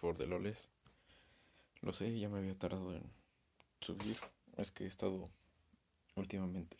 [0.00, 0.68] For the Loles.
[1.80, 3.02] Lo sé, ya me había tardado en
[3.80, 4.18] subir.
[4.56, 5.30] Es que he estado
[6.16, 6.76] últimamente,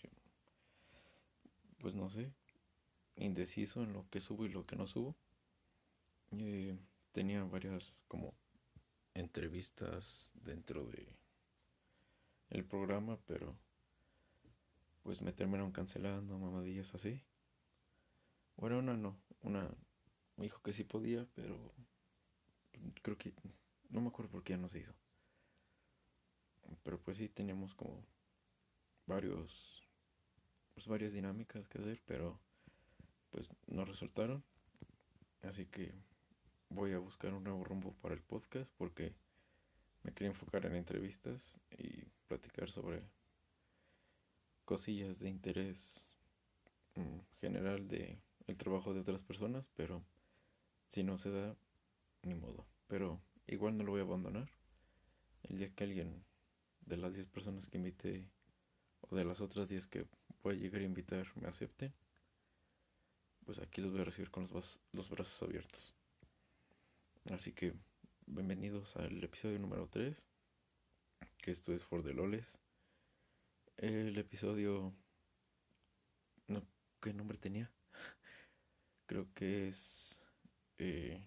[1.78, 2.32] pues no sé,
[3.16, 5.14] indeciso en lo que subo y lo que no subo.
[6.32, 6.76] Eh,
[7.12, 8.34] tenía varias como
[9.14, 11.06] entrevistas dentro de
[12.50, 13.56] el programa, pero
[15.02, 17.22] pues me terminaron cancelando, mamadillas así.
[18.56, 19.70] Bueno, una no, una
[20.36, 21.72] me dijo que sí podía, pero
[23.02, 23.32] creo que
[23.90, 24.94] no me acuerdo por qué ya no se hizo.
[26.82, 28.04] Pero pues sí teníamos como
[29.06, 29.86] varios
[30.74, 32.38] pues varias dinámicas que hacer, pero
[33.30, 34.44] pues no resultaron.
[35.42, 35.94] Así que
[36.68, 39.14] voy a buscar un nuevo rumbo para el podcast porque
[40.02, 43.02] me quería enfocar en entrevistas y platicar sobre
[44.64, 46.06] cosillas de interés
[46.94, 50.02] mm, general de el trabajo de otras personas, pero
[50.88, 51.56] si no se da,
[52.26, 52.66] ni modo.
[52.88, 54.50] Pero igual no lo voy a abandonar.
[55.44, 56.24] El día que alguien
[56.80, 58.28] de las 10 personas que invité
[59.00, 60.06] o de las otras 10 que
[60.42, 61.92] voy a llegar a invitar me acepte,
[63.44, 65.94] pues aquí los voy a recibir con los, los brazos abiertos.
[67.30, 67.74] Así que
[68.26, 70.16] bienvenidos al episodio número 3,
[71.38, 72.60] que esto es For the Loles.
[73.76, 74.92] El episodio...
[76.48, 76.66] No,
[77.00, 77.70] ¿Qué nombre tenía?
[79.06, 80.24] creo que es
[80.78, 81.24] eh,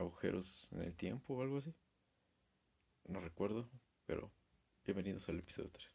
[0.00, 1.74] agujeros en el tiempo o algo así.
[3.06, 3.68] No recuerdo,
[4.06, 4.32] pero
[4.84, 5.90] bienvenidos al episodio 3.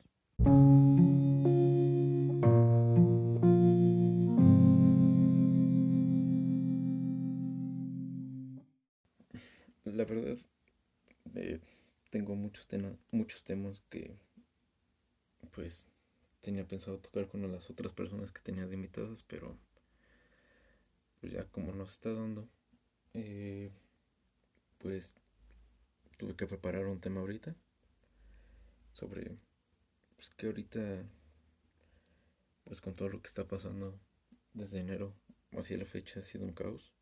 [9.86, 10.38] La verdad,
[11.36, 11.60] eh,
[12.12, 12.68] tengo muchos,
[13.12, 14.16] muchos temas que
[15.52, 15.88] pues
[16.42, 19.58] tenía pensado tocar con las otras personas que tenía de invitadas, pero
[21.22, 22.48] pues ya como nos está dando,
[23.14, 23.72] eh,
[24.86, 25.16] pues
[26.20, 27.56] tuve que preparar un tema ahorita
[28.94, 29.36] sobre
[30.14, 31.10] pues que ahorita
[32.66, 34.00] pues con todo lo que está pasando
[34.54, 35.16] desde enero
[35.54, 36.94] hacia la fecha ha sido un caos.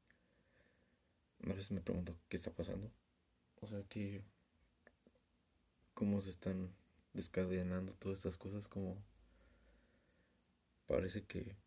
[1.45, 2.89] A veces me pregunto qué está pasando.
[3.59, 4.23] O sea que
[5.93, 6.73] cómo se están
[7.11, 9.03] descadenando todas estas cosas como
[10.87, 11.57] parece que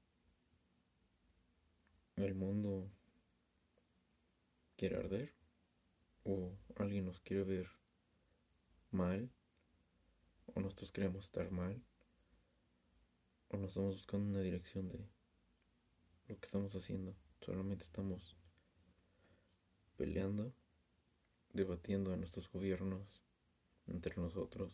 [2.16, 2.91] el mundo
[4.78, 5.36] quiere arder
[6.27, 7.69] o alguien nos quiere ver
[8.91, 9.31] mal
[10.47, 11.81] o nosotros queremos estar mal
[13.49, 14.99] o nos estamos buscando una dirección de
[16.27, 17.15] lo que estamos haciendo.
[17.41, 18.37] Solamente estamos
[19.97, 20.53] peleando
[21.53, 23.23] debatiendo a nuestros gobiernos
[23.87, 24.73] entre nosotros.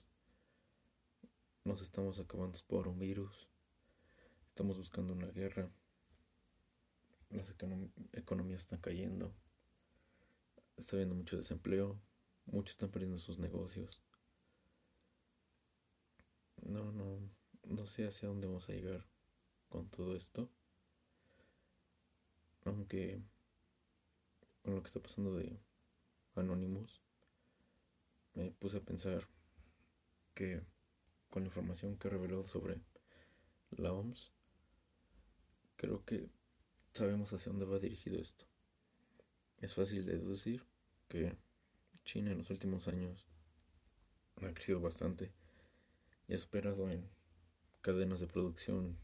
[1.65, 3.49] Nos estamos acabando por un virus.
[4.49, 5.71] Estamos buscando una guerra.
[7.31, 7.49] Las
[8.13, 9.35] economías están cayendo,
[10.77, 12.01] está habiendo mucho desempleo,
[12.47, 14.03] muchos están perdiendo sus negocios.
[16.63, 17.19] No, no,
[17.65, 19.05] no sé hacia dónde vamos a llegar
[19.69, 20.49] con todo esto.
[22.65, 23.21] Aunque
[24.63, 25.59] con lo que está pasando de
[26.37, 27.03] Anonymous,
[28.35, 29.27] me puse a pensar
[30.35, 30.63] que
[31.31, 32.81] con la información que reveló sobre
[33.71, 34.31] la OMS,
[35.77, 36.29] creo que
[36.93, 38.45] sabemos hacia dónde va dirigido esto.
[39.63, 40.63] Es fácil deducir
[41.09, 41.35] que
[42.05, 43.27] China en los últimos años
[44.43, 45.33] ha crecido bastante
[46.29, 47.09] y ha superado en
[47.81, 48.99] cadenas de producción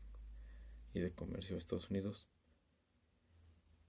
[0.92, 2.28] y de comercio a Estados Unidos.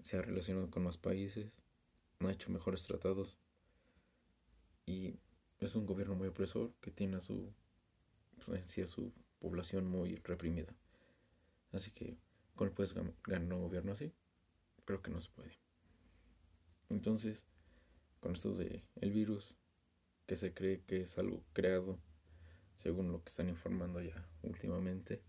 [0.01, 1.51] Se ha relacionado con más países,
[2.19, 3.37] ha hecho mejores tratados
[4.85, 5.19] y
[5.59, 7.51] es un gobierno muy opresor que tiene a su,
[8.45, 10.73] pues, su población muy reprimida.
[11.73, 12.17] Así que
[12.59, 14.11] ¿Cómo puedes ganar un gobierno así?
[14.83, 15.68] Creo que no se puede.
[16.89, 17.45] Entonces,
[18.19, 19.55] con esto de el virus,
[20.25, 21.99] que se cree que es algo creado,
[22.75, 25.23] según lo que están informando ya últimamente,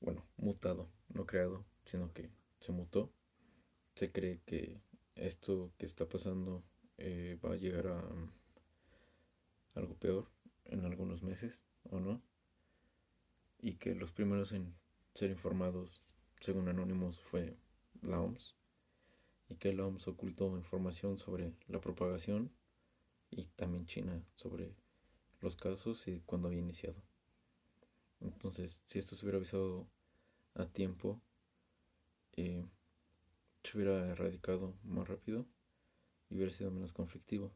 [0.00, 2.30] bueno, mutado, no creado, sino que
[2.60, 3.12] se mutó,
[3.94, 4.80] se cree que
[5.14, 6.64] esto que está pasando
[6.98, 8.04] eh, va a llegar a
[9.74, 10.30] algo peor
[10.64, 12.22] en algunos meses o no,
[13.60, 14.74] y que los primeros en
[15.14, 16.02] ser informados
[16.40, 17.56] según Anonymous, fue
[18.02, 18.54] la OMS,
[19.48, 22.50] y que la OMS ocultó información sobre la propagación
[23.30, 24.74] y también China sobre
[25.40, 27.02] los casos y cuándo había iniciado.
[28.20, 29.86] Entonces, si esto se hubiera avisado
[30.54, 31.20] a tiempo,
[32.32, 32.64] eh,
[33.62, 35.46] se hubiera erradicado más rápido
[36.30, 37.52] y hubiera sido menos conflictivo,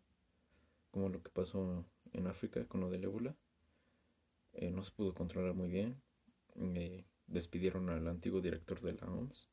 [0.91, 3.35] como lo que pasó en África con lo del ébola.
[4.53, 6.01] Eh, no se pudo controlar muy bien.
[6.57, 9.49] Eh, despidieron al antiguo director de la OMS,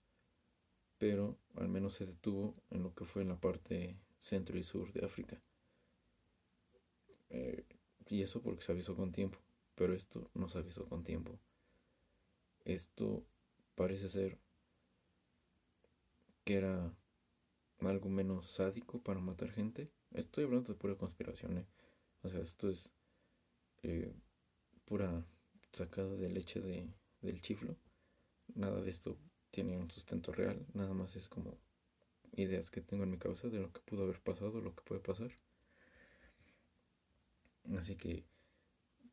[0.99, 4.91] pero al menos se detuvo en lo que fue en la parte centro y sur
[4.91, 5.41] de África.
[7.29, 7.65] Eh,
[8.07, 9.39] y eso porque se avisó con tiempo,
[9.75, 11.39] pero esto no se avisó con tiempo.
[12.65, 13.25] Esto
[13.75, 14.37] parece ser
[16.43, 16.93] que era
[17.79, 19.89] algo menos sádico para matar gente.
[20.11, 21.67] Estoy hablando de pura conspiración, ¿eh?
[22.23, 22.89] O sea, esto es
[23.83, 24.13] eh,
[24.83, 25.25] pura
[25.71, 27.77] sacada de leche de, del chiflo.
[28.55, 29.17] Nada de esto
[29.51, 31.57] tiene un sustento real, nada más es como
[32.33, 35.01] ideas que tengo en mi cabeza de lo que pudo haber pasado, lo que puede
[35.01, 35.31] pasar.
[37.77, 38.25] Así que,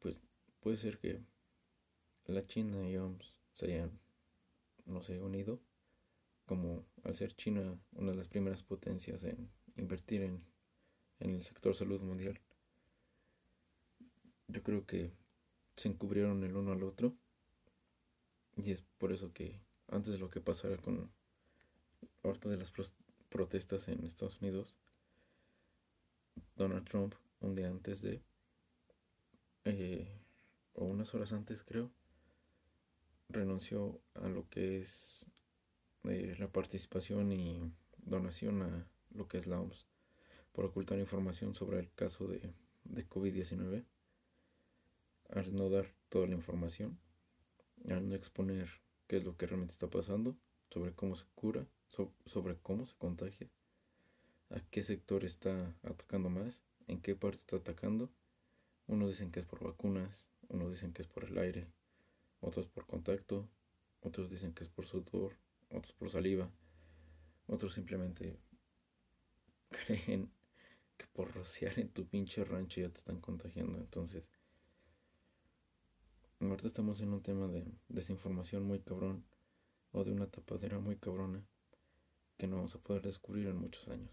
[0.01, 0.21] pues
[0.61, 1.21] puede ser que
[2.27, 3.99] la China y OMS se hayan,
[4.85, 5.61] no sé, unido,
[6.47, 10.43] como al ser China una de las primeras potencias en invertir en,
[11.21, 12.41] en el sector salud mundial.
[14.49, 15.13] Yo creo que
[15.77, 17.17] se encubrieron el uno al otro
[18.57, 21.11] y es por eso que antes de lo que pasara con
[22.23, 22.73] ahorita de las
[23.29, 24.79] protestas en Estados Unidos,
[26.57, 28.23] Donald Trump un día antes de
[29.65, 30.09] eh,
[30.75, 31.91] o unas horas antes creo,
[33.29, 35.27] renunció a lo que es
[36.05, 39.87] eh, la participación y donación a lo que es la OMS
[40.53, 42.55] por ocultar información sobre el caso de,
[42.85, 43.85] de COVID-19,
[45.31, 46.99] al no dar toda la información,
[47.89, 48.71] al no exponer
[49.07, 50.37] qué es lo que realmente está pasando,
[50.71, 51.67] sobre cómo se cura,
[52.27, 53.49] sobre cómo se contagia,
[54.51, 58.11] a qué sector está atacando más, en qué parte está atacando
[58.89, 61.67] unos dicen que es por vacunas, unos dicen que es por el aire,
[62.41, 63.49] otros por contacto,
[64.01, 65.37] otros dicen que es por sudor,
[65.71, 66.49] otros por saliva,
[67.49, 68.39] otros simplemente
[69.71, 70.31] creen
[70.97, 73.79] que por rociar en tu pinche rancho ya te están contagiando.
[73.79, 74.23] Entonces,
[76.41, 79.25] ahorita estamos en un tema de desinformación muy cabrón
[79.93, 81.47] o de una tapadera muy cabrona
[82.37, 84.11] que no vamos a poder descubrir en muchos años.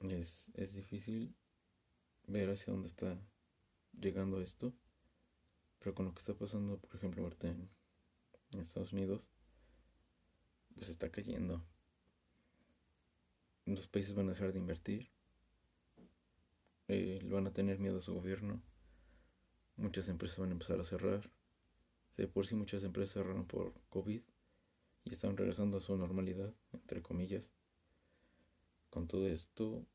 [0.00, 1.34] Es, es difícil
[2.26, 3.18] ver hacia dónde está
[3.92, 4.72] llegando esto.
[5.78, 7.70] Pero con lo que está pasando, por ejemplo, ahorita en,
[8.60, 9.28] Estados Unidos,
[10.74, 11.64] pues está cayendo.
[13.66, 15.10] Los países van a dejar de invertir.
[16.88, 18.62] Eh, van a tener miedo a su gobierno.
[19.78, 21.30] Muchas empresas van a empezar a cerrar.
[22.16, 24.20] De por sí muchas empresas cerraron por COVID
[25.04, 27.48] y están regresando a su normalidad, entre comillas.
[28.90, 29.86] Con todo esto,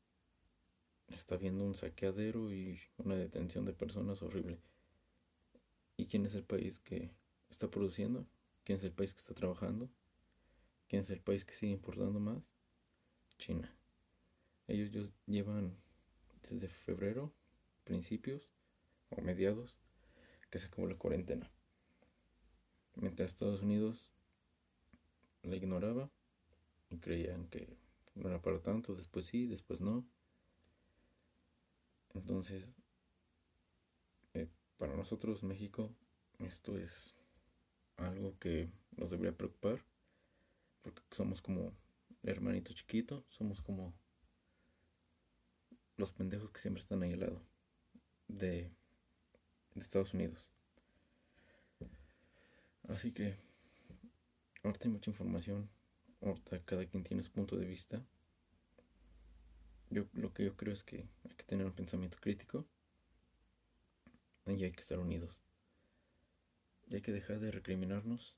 [1.08, 4.58] está habiendo un saqueadero y una detención de personas horrible.
[5.98, 7.10] ¿Y quién es el país que
[7.50, 8.26] está produciendo?
[8.64, 9.90] ¿Quién es el país que está trabajando?
[10.88, 12.42] ¿Quién es el país que sigue importando más?
[13.36, 13.70] China.
[14.66, 15.76] Ellos llevan
[16.42, 17.34] desde febrero,
[17.84, 18.50] principios
[19.22, 19.76] mediados,
[20.50, 21.50] que se acabó la cuarentena.
[22.96, 24.12] Mientras Estados Unidos
[25.42, 26.10] la ignoraba
[26.90, 27.76] y creían que
[28.14, 30.06] no era para tanto, después sí, después no.
[32.14, 32.64] Entonces,
[34.34, 35.94] eh, para nosotros México,
[36.38, 37.14] esto es
[37.96, 39.84] algo que nos debería preocupar,
[40.82, 41.72] porque somos como
[42.22, 43.92] hermanito chiquito, somos como
[45.96, 47.54] los pendejos que siempre están ahí al lado
[48.28, 48.68] de,
[49.74, 50.50] de Estados Unidos.
[52.88, 53.36] Así que,
[54.62, 55.70] ahorita hay mucha información,
[56.20, 58.02] ahorita cada quien tiene su punto de vista.
[59.90, 62.66] Yo lo que yo creo es que hay que tener un pensamiento crítico
[64.46, 65.38] y hay que estar unidos.
[66.88, 68.36] Y hay que dejar de recriminarnos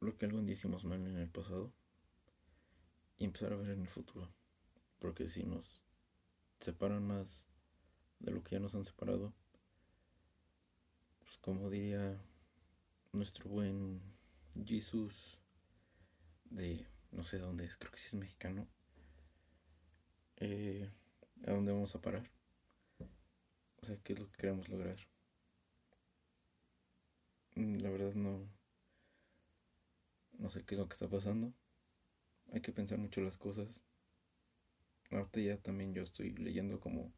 [0.00, 1.72] lo que algún día hicimos mal en el pasado
[3.18, 4.28] y empezar a ver en el futuro.
[4.98, 5.82] Porque si nos
[6.60, 7.46] separan más
[8.18, 9.32] de lo que ya nos han separado,
[11.48, 12.14] como diría
[13.12, 14.02] nuestro buen
[14.66, 15.38] Jesús
[16.50, 18.68] de no sé dónde es, creo que sí es mexicano,
[20.36, 20.90] eh,
[21.46, 22.30] a dónde vamos a parar.
[23.80, 24.98] O sea, qué es lo que queremos lograr.
[27.54, 28.46] Mm, la verdad no,
[30.32, 31.54] no sé qué es lo que está pasando.
[32.52, 33.82] Hay que pensar mucho las cosas.
[35.10, 37.10] Ahorita ya también yo estoy leyendo como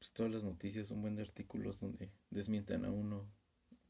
[0.00, 3.30] pues, todas las noticias, un buen de artículos donde desmienten a uno,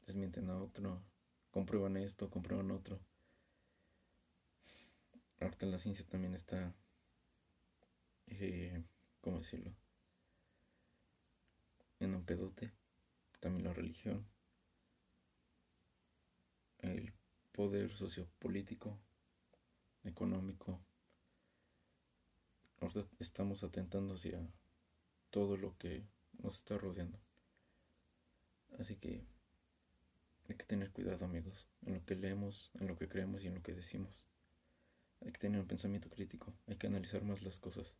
[0.05, 1.01] desmienten a otro,
[1.49, 2.99] comprueban esto, comprueban otro.
[5.39, 6.75] Ahorita la ciencia también está
[8.27, 8.83] eh,
[9.19, 9.73] ¿cómo decirlo?
[11.99, 12.71] En un pedote,
[13.39, 14.25] también la religión,
[16.79, 17.13] el
[17.51, 18.97] poder sociopolítico,
[20.03, 20.79] económico.
[22.79, 24.39] Ahora estamos atentando hacia
[25.31, 26.03] todo lo que
[26.43, 27.19] nos está rodeando.
[28.79, 29.25] Así que
[30.49, 33.55] Hay que tener cuidado, amigos, en lo que leemos, en lo que creemos y en
[33.55, 34.27] lo que decimos.
[35.21, 37.93] Hay que tener un pensamiento crítico, hay que analizar más las cosas.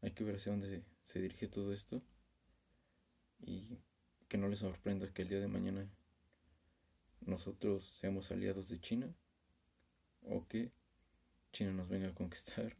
[0.00, 2.00] Hay que ver hacia dónde se dirige todo esto
[3.40, 3.80] y
[4.28, 5.90] que no les sorprenda que el día de mañana
[7.22, 9.12] nosotros seamos aliados de China
[10.22, 10.70] o que
[11.50, 12.76] China nos venga a conquistar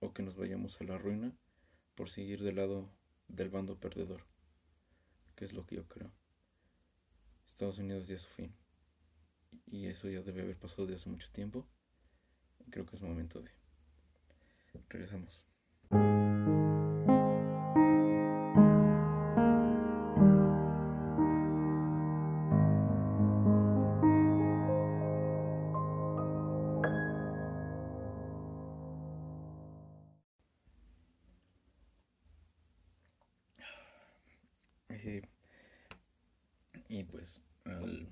[0.00, 1.32] o que nos vayamos a la ruina
[1.96, 2.88] por seguir del lado
[3.26, 4.22] del bando perdedor,
[5.34, 6.12] que es lo que yo creo.
[7.46, 8.54] Estados Unidos ya es su fin.
[9.66, 11.66] Y eso ya debe haber pasado de hace mucho tiempo.
[12.70, 13.50] Creo que es momento de...
[14.90, 15.46] Regresamos.
[36.96, 38.08] Y pues al,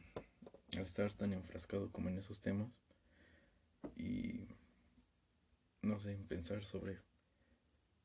[0.72, 2.68] estar tan enfrascado como en esos temas
[3.96, 4.46] y
[5.80, 6.98] no sé, pensar sobre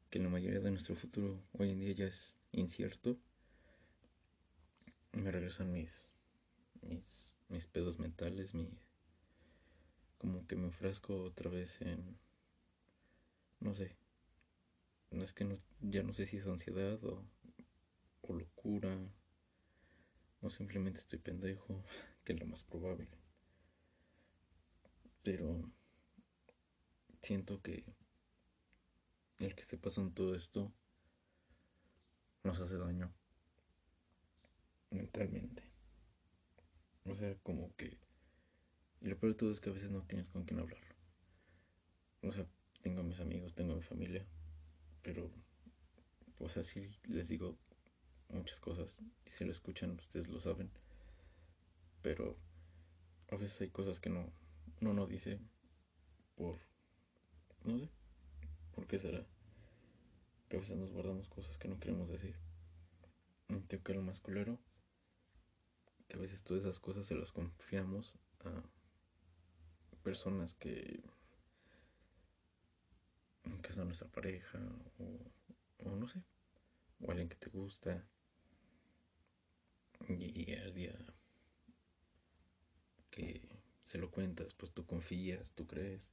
[0.10, 3.20] que la mayoría de nuestro futuro hoy en día ya es incierto,
[5.12, 6.16] me regresan mis,
[6.82, 8.70] mis, mis pedos mentales, mi,
[10.18, 12.18] como que me enfrasco otra vez en,
[13.60, 13.98] no sé,
[15.12, 17.26] no es que no, ya no sé si es ansiedad o,
[18.22, 18.98] o locura
[20.42, 21.84] o simplemente estoy pendejo,
[22.24, 23.08] que es lo más probable.
[25.24, 25.70] Pero
[27.22, 27.86] siento que
[29.40, 30.74] el que esté pasando todo esto
[32.44, 33.14] nos hace daño
[34.92, 35.64] mentalmente.
[37.06, 37.98] O sea, como que...
[39.02, 40.82] Y lo peor de todo es que a veces no tienes con quién hablar.
[42.22, 42.46] O sea,
[42.82, 44.26] tengo a mis amigos, tengo a mi familia,
[45.02, 45.32] pero...
[46.40, 47.58] O sea, sí les digo
[48.30, 50.70] muchas cosas y si lo escuchan ustedes lo saben
[52.02, 52.38] pero
[53.32, 54.32] a veces hay cosas que no
[54.82, 55.40] uno no dice
[56.36, 56.58] por
[57.66, 57.90] no sé
[58.74, 59.26] por qué será
[60.50, 62.36] que a veces nos guardamos cosas que no queremos decir.
[63.68, 64.60] Tengo que lo más culero
[66.08, 68.64] que a veces todas esas cosas se las confiamos a
[70.04, 71.04] personas que
[73.64, 74.60] que son nuestra pareja
[75.00, 76.24] o, o no sé
[77.02, 78.08] o alguien que te gusta
[80.08, 80.96] y el día
[83.12, 83.42] que
[83.84, 86.08] se lo cuentas, pues tú confías, tú crees.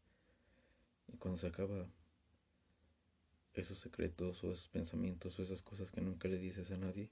[1.08, 1.86] Y cuando se acaba
[3.54, 7.10] esos secretos o esos pensamientos o esas cosas que nunca le dices a nadie,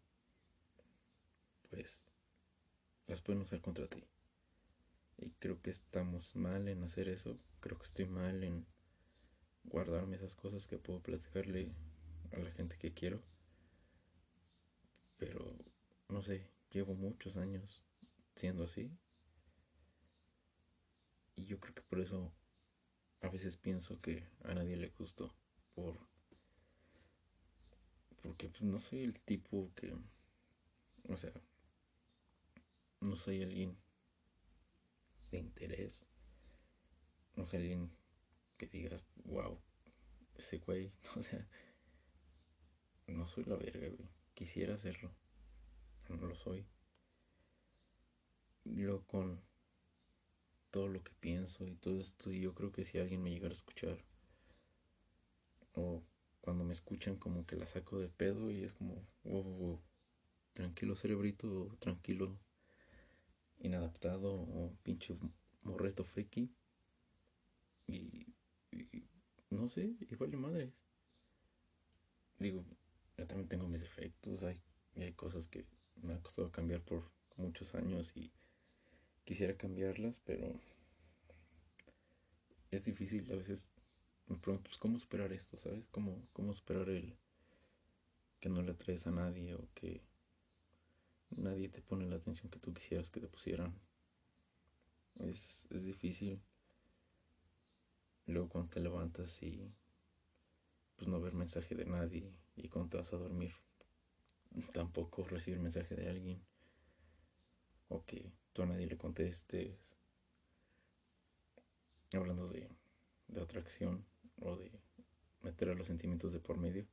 [1.70, 2.06] pues
[3.06, 4.04] las pueden usar contra ti.
[5.18, 7.38] Y creo que estamos mal en hacer eso.
[7.60, 8.66] Creo que estoy mal en
[9.64, 11.72] guardarme esas cosas que puedo platicarle
[12.32, 13.22] a la gente que quiero.
[15.18, 15.56] Pero,
[16.08, 17.82] no sé, llevo muchos años
[18.34, 18.90] siendo así.
[21.36, 22.32] Y yo creo que por eso
[23.20, 25.34] a veces pienso que a nadie le gustó.
[25.74, 25.96] Por.
[28.22, 29.96] Porque pues, no soy el tipo que.
[31.08, 31.32] O sea.
[33.00, 33.76] No soy alguien
[35.30, 36.04] de interés.
[37.36, 37.90] No soy alguien
[38.56, 39.60] que digas, wow,
[40.36, 40.92] ese güey.
[41.16, 41.48] O sea.
[43.06, 44.08] No soy la verga, güey.
[44.34, 45.14] Quisiera hacerlo
[46.12, 46.66] no lo soy.
[48.64, 49.40] Yo con
[50.70, 53.52] todo lo que pienso y todo esto, y yo creo que si alguien me llegara
[53.52, 54.04] a escuchar,
[55.74, 56.02] o
[56.40, 59.80] cuando me escuchan como que la saco de pedo y es como, wow,
[60.52, 62.38] tranquilo cerebrito, tranquilo
[63.60, 65.16] inadaptado o pinche
[65.62, 66.50] morreto friki.
[67.86, 68.26] Y,
[69.50, 70.72] no sé, igual de madre.
[72.38, 72.64] Digo,
[73.16, 74.60] yo también tengo mis defectos, hay,
[74.96, 75.64] hay cosas que
[76.02, 77.02] me ha costado cambiar por
[77.36, 78.30] muchos años y
[79.24, 80.52] quisiera cambiarlas, pero
[82.70, 83.68] es difícil a veces.
[84.26, 85.56] Me pregunto, pues, ¿cómo superar esto?
[85.56, 85.86] ¿Sabes?
[85.90, 87.14] ¿Cómo, cómo superar el
[88.40, 90.02] que no le atraes a nadie o que
[91.30, 93.74] nadie te pone la atención que tú quisieras que te pusieran?
[95.20, 96.40] Es, es difícil.
[98.26, 99.70] Luego cuando te levantas y
[100.96, 103.52] pues no ver mensaje de nadie y cuando te vas a dormir
[104.72, 106.40] tampoco recibir mensaje de alguien
[107.88, 109.96] o que tú a nadie le contestes
[112.12, 112.68] hablando de,
[113.28, 114.04] de atracción
[114.40, 114.70] o de
[115.42, 116.86] meter a los sentimientos de por medio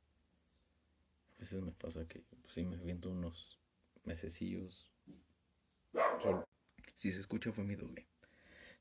[1.42, 3.58] a veces me pasa que pues, si me viento unos
[4.04, 4.92] mesecillos.
[6.22, 6.48] Solo
[6.94, 8.06] si se escucha fue mi doble.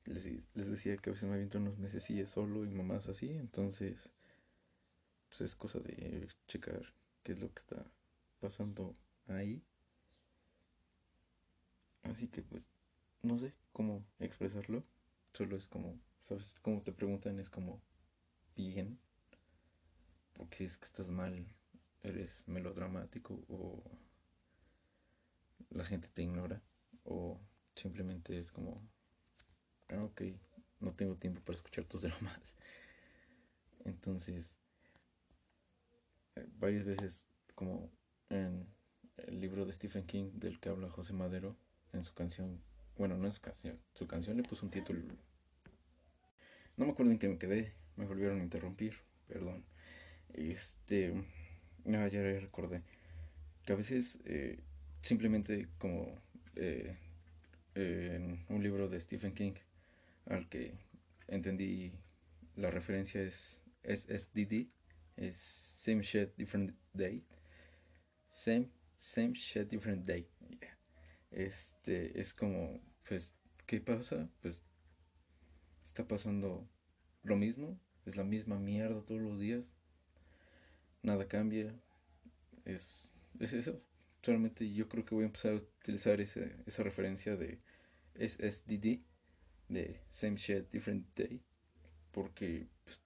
[0.05, 4.11] Les, decía que a veces me viento unos mesecillos solo y mamás así entonces
[5.29, 7.85] pues es cosa de checar qué es lo que está
[8.41, 8.95] pasando
[9.29, 9.63] ahí.
[12.03, 12.69] Así que pues
[13.23, 14.83] no sé cómo expresarlo.
[15.33, 16.55] Solo es como, ¿sabes?
[16.63, 17.81] Como te preguntan, es como
[18.57, 18.99] bien.
[20.35, 21.47] Porque si es que estás mal,
[22.03, 23.83] eres melodramático o
[25.71, 26.63] la gente te ignora
[27.05, 27.39] o
[27.77, 28.83] simplemente es como,
[29.89, 30.23] ah, ok,
[30.81, 32.57] no tengo tiempo para escuchar tus dramas.
[33.85, 34.59] Entonces,
[36.37, 37.91] eh, varias veces, como
[38.31, 38.67] en
[39.19, 41.57] el libro de Stephen King del que habla José Madero,
[41.93, 42.63] en su canción,
[42.97, 45.01] bueno, no es su canción, su canción le puso un título.
[46.77, 48.95] No me acuerdo en qué me quedé, me volvieron a interrumpir,
[49.29, 49.65] perdón.
[50.33, 51.13] Este,
[51.87, 52.83] ah, ya recordé
[53.65, 54.61] que a veces eh,
[55.03, 56.21] simplemente como
[56.57, 56.97] eh,
[57.75, 59.55] en un libro de Stephen King
[60.27, 60.75] al que
[61.29, 61.93] entendí
[62.57, 64.69] la referencia es SSDD,
[65.17, 67.25] es Same Shit Different Day.
[68.31, 70.29] Same, same Shit Different Day.
[71.31, 73.33] Este es como, pues,
[73.67, 74.29] ¿qué pasa?
[74.41, 74.63] Pues
[75.85, 76.69] está pasando
[77.23, 79.75] lo mismo, es la misma mierda todos los días,
[81.03, 81.75] nada cambia,
[82.65, 83.81] es, es eso.
[84.23, 87.59] Solamente yo creo que voy a empezar a utilizar ese, esa referencia de
[88.15, 89.01] SSDD,
[89.69, 91.41] de Same Shit Different Day,
[92.13, 93.01] porque pues,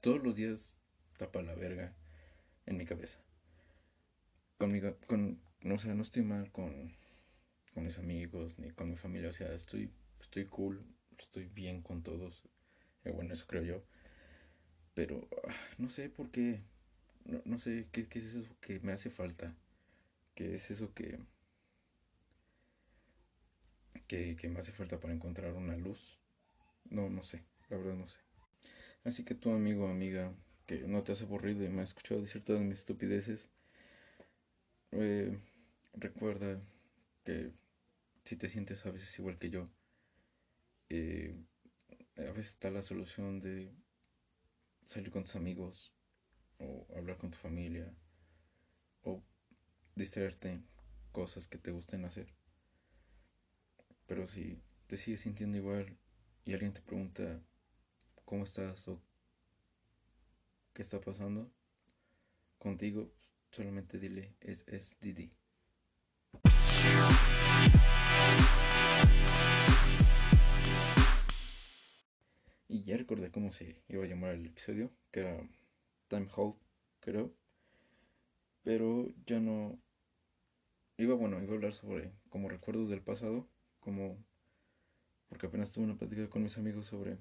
[0.00, 0.76] todos los días
[1.18, 1.94] tapa la verga
[2.64, 3.25] en mi cabeza.
[4.58, 6.94] Conmigo, con, no, sé, no estoy mal con,
[7.74, 10.82] con mis amigos ni con mi familia, o sea, estoy, estoy cool,
[11.18, 12.48] estoy bien con todos,
[13.04, 13.82] eh, bueno, eso creo yo,
[14.94, 16.58] pero ah, no sé por qué,
[17.26, 19.54] no, no sé qué, qué es eso que me hace falta,
[20.34, 21.18] qué es eso que,
[24.08, 26.18] que, que me hace falta para encontrar una luz,
[26.90, 28.20] no, no sé, la verdad no sé.
[29.04, 30.32] Así que tu amigo o amiga
[30.66, 33.50] que no te has aburrido y me ha escuchado decir todas mis estupideces,
[34.92, 35.38] eh,
[35.94, 36.60] recuerda
[37.24, 37.52] que
[38.24, 39.68] si te sientes a veces igual que yo,
[40.88, 41.34] eh,
[42.16, 43.72] a veces está la solución de
[44.86, 45.92] salir con tus amigos
[46.58, 47.92] o hablar con tu familia
[49.02, 49.22] o
[49.94, 50.66] distraerte en
[51.12, 52.34] cosas que te gusten hacer.
[54.06, 55.98] Pero si te sigues sintiendo igual
[56.44, 57.42] y alguien te pregunta
[58.24, 59.02] cómo estás o
[60.72, 61.50] qué está pasando
[62.58, 63.12] contigo,
[63.56, 65.30] solamente dile es, Didi.
[72.68, 75.48] Y ya recordé cómo se iba a llamar el episodio, que era
[76.08, 76.56] Time Hold,
[77.00, 77.32] creo.
[78.62, 79.80] Pero ya no.
[80.98, 83.48] Iba, bueno, iba a hablar sobre como recuerdos del pasado,
[83.80, 84.22] como.
[85.28, 87.16] Porque apenas tuve una plática con mis amigos sobre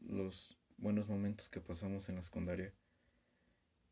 [0.00, 2.72] los buenos momentos que pasamos en la secundaria.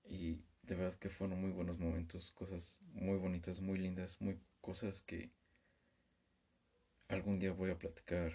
[0.05, 5.00] Y de verdad que fueron muy buenos momentos, cosas muy bonitas, muy lindas, muy cosas
[5.00, 5.33] que
[7.09, 8.35] algún día voy a platicar,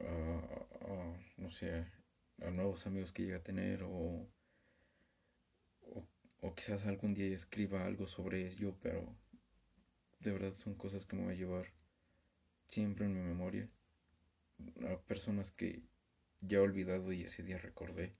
[0.00, 1.86] a, no sé,
[2.40, 4.26] a nuevos amigos que llegue a tener o,
[6.40, 9.14] o, quizás algún día escriba algo sobre ello, pero
[10.20, 11.66] de verdad son cosas que me voy a llevar
[12.68, 13.68] siempre en mi memoria,
[14.90, 15.82] a personas que
[16.40, 18.14] ya he olvidado y ese día recordé,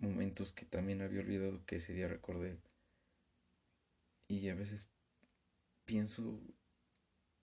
[0.00, 2.58] momentos que también había olvidado que ese día recordé,
[4.28, 4.88] y a veces
[5.84, 6.40] pienso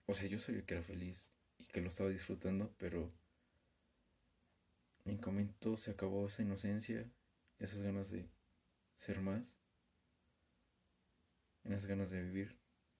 [0.07, 3.09] o sea, yo sabía que era feliz y que lo estaba disfrutando, pero
[5.05, 7.09] en momento se acabó esa inocencia,
[7.57, 8.29] esas ganas de
[8.97, 9.57] ser más,
[11.63, 12.55] esas ganas de vivir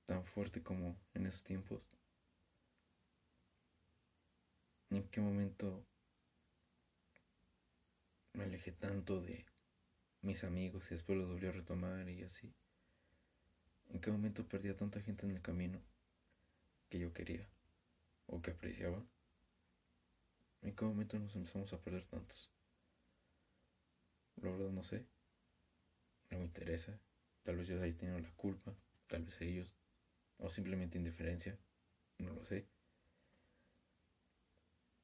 [0.08, 1.84] tan fuerte como en esos tiempos.
[4.90, 5.86] ¿En qué momento
[8.36, 9.46] me alejé tanto de
[10.22, 12.54] mis amigos y después los volví a retomar y así?
[13.90, 15.82] ¿En qué momento perdí a tanta gente en el camino?
[16.90, 17.48] que yo quería
[18.28, 19.04] o que apreciaba,
[20.62, 22.50] ¿en qué momento nos empezamos a perder tantos?
[24.42, 25.06] La verdad no sé,
[26.30, 27.00] no me interesa,
[27.44, 28.74] tal vez yo haya tenido la culpa,
[29.08, 29.74] tal vez ellos,
[30.38, 31.58] o simplemente indiferencia,
[32.18, 32.66] no lo sé.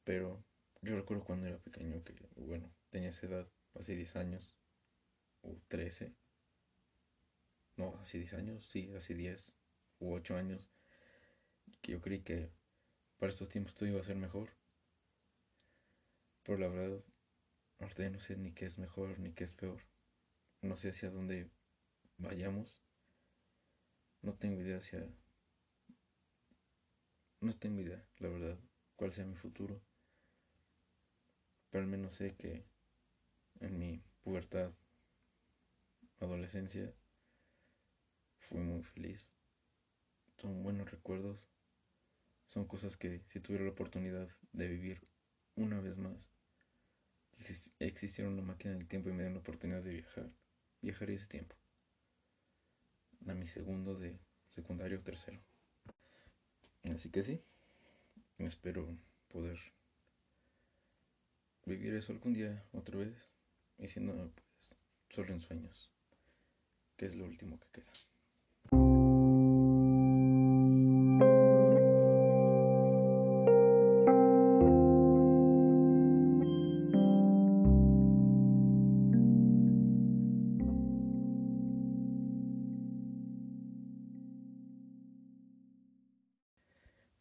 [0.03, 0.43] Pero
[0.81, 4.55] yo recuerdo cuando era pequeño que, bueno, tenía esa edad, hace 10 años,
[5.41, 6.13] o 13,
[7.77, 9.53] no, hace 10 años, sí, hace 10
[9.99, 10.69] u 8 años,
[11.81, 12.51] que yo creí que
[13.17, 14.49] para estos tiempos todo iba a ser mejor.
[16.43, 17.03] Pero la verdad,
[17.79, 19.81] ahorita ya no sé ni qué es mejor ni qué es peor.
[20.61, 21.49] No sé hacia dónde
[22.17, 22.83] vayamos.
[24.21, 25.07] No tengo idea hacia...
[27.39, 28.59] No tengo idea, la verdad,
[28.95, 29.81] cuál sea mi futuro.
[31.69, 32.70] Pero al menos sé que
[33.61, 34.73] en mi pubertad,
[36.19, 36.93] adolescencia,
[38.37, 39.31] fui muy feliz.
[40.37, 41.51] Son buenos recuerdos
[42.51, 44.99] son cosas que si tuviera la oportunidad de vivir
[45.55, 46.29] una vez más,
[47.79, 50.29] existiera una máquina del tiempo y me diera la oportunidad de viajar,
[50.81, 51.55] viajaría ese tiempo.
[53.25, 54.19] A mi segundo de
[54.49, 55.39] secundario o tercero.
[56.83, 57.41] Así que sí,
[58.37, 58.97] espero
[59.29, 59.57] poder
[61.65, 63.31] vivir eso algún día otra vez
[63.77, 64.77] y si no, pues
[65.09, 65.89] solo en sueños,
[66.97, 67.91] que es lo último que queda.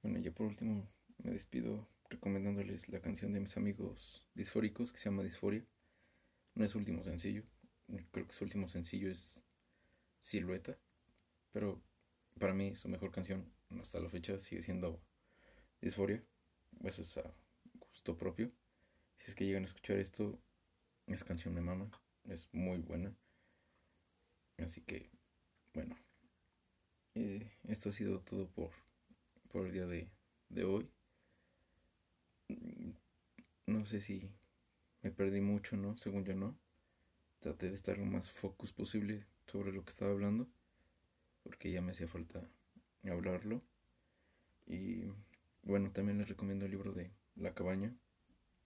[0.02, 0.88] Bueno, ya por último
[1.22, 5.64] me despido recomendándoles la canción de mis amigos disfóricos que se llama Disforia.
[6.60, 7.42] No es su último sencillo,
[8.12, 9.40] creo que su último sencillo es
[10.18, 10.76] Silueta,
[11.52, 11.82] pero
[12.38, 15.00] para mí su mejor canción hasta la fecha sigue siendo
[15.80, 16.20] Disforia.
[16.84, 17.32] Eso es a
[17.78, 18.50] gusto propio.
[19.16, 20.38] Si es que llegan a escuchar esto,
[21.06, 21.90] esa canción me mama,
[22.24, 23.16] es muy buena.
[24.58, 25.08] Así que,
[25.72, 25.96] bueno,
[27.14, 28.70] eh, esto ha sido todo por
[29.48, 30.10] por el día de,
[30.50, 30.90] de hoy.
[33.64, 34.30] No sé si
[35.02, 35.96] me perdí mucho, ¿no?
[35.96, 36.56] Según yo no.
[37.40, 40.46] Traté de estar lo más focus posible sobre lo que estaba hablando.
[41.42, 42.42] Porque ya me hacía falta
[43.04, 43.60] hablarlo.
[44.66, 45.04] Y
[45.62, 47.94] bueno, también les recomiendo el libro de La cabaña.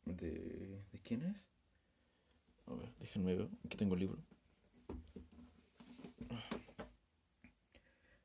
[0.04, 1.48] ¿De, ¿de quién es?
[2.66, 3.48] A ver, déjenme ver.
[3.64, 4.18] Aquí tengo el libro.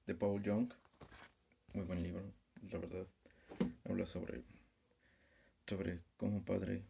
[0.08, 0.74] De Paul Young.
[1.74, 2.39] Muy buen libro
[2.72, 3.08] la verdad.
[3.86, 4.43] Habla sobre,
[5.67, 6.84] sobre cómo padre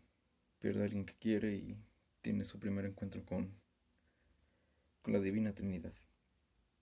[0.60, 1.78] pierde a alguien que quiere y
[2.22, 3.54] tiene su primer encuentro con,
[5.02, 5.93] con la Divina Trinidad.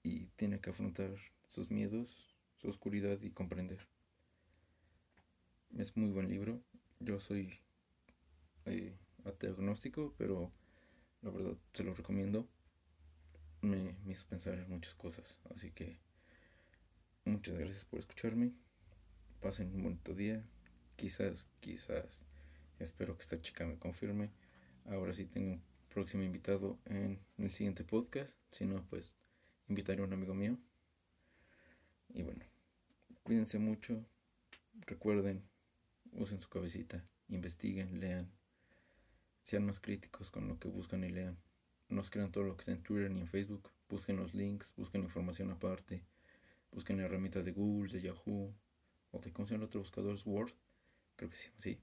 [0.03, 1.15] Y tiene que afrontar
[1.47, 3.87] sus miedos, su oscuridad y comprender.
[5.77, 6.61] Es muy buen libro.
[6.99, 7.59] Yo soy
[8.65, 10.51] eh, agnóstico, pero
[11.21, 12.47] la verdad se lo recomiendo.
[13.61, 15.39] Me, me hizo pensar en muchas cosas.
[15.53, 15.99] Así que
[17.25, 18.53] muchas gracias por escucharme
[19.39, 20.43] pasen un bonito día.
[20.95, 22.19] Quizás, quizás,
[22.79, 24.31] espero que esta chica me confirme.
[24.85, 28.33] Ahora sí tengo un próximo invitado en el siguiente podcast.
[28.51, 29.15] Si no, pues
[29.67, 30.57] invitaré a un amigo mío.
[32.13, 32.45] Y bueno,
[33.23, 34.05] cuídense mucho.
[34.85, 35.43] Recuerden,
[36.13, 38.31] usen su cabecita, investiguen, lean.
[39.41, 41.37] Sean más críticos con lo que buscan y lean.
[41.89, 43.71] No crean todo lo que está en Twitter ni en Facebook.
[43.89, 46.03] Busquen los links, busquen información aparte.
[46.71, 48.53] Busquen herramientas de Google, de Yahoo,
[49.11, 50.51] o de cómo se llama el otro buscador, Word,
[51.15, 51.79] creo que sí, sí.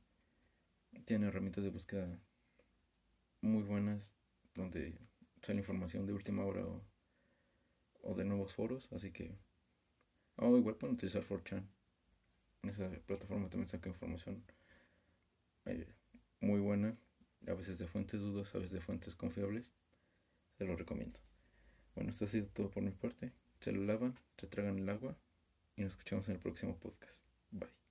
[1.05, 2.19] Tiene herramientas de búsqueda
[3.41, 4.15] muy buenas
[4.55, 4.97] donde
[5.43, 6.65] sale información de última hora
[8.03, 9.37] o, de nuevos foros, así que
[10.37, 11.67] oh, igual pueden utilizar 4chan.
[12.63, 14.43] En esa plataforma también saca información
[15.67, 15.87] eh,
[16.41, 16.97] muy buena,
[17.47, 19.73] a veces de fuentes dudas, a veces de fuentes confiables.
[20.59, 21.21] Se lo recomiendo.
[21.95, 23.33] Bueno, esto ha sido todo por mi parte.
[23.61, 25.17] Se lo lavan, se tragan el agua
[25.77, 27.23] y nos escuchamos en el próximo podcast.
[27.51, 27.84] Bye.